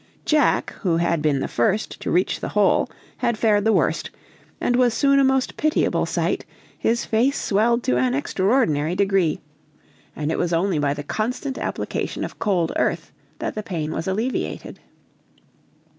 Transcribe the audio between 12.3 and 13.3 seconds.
cold earth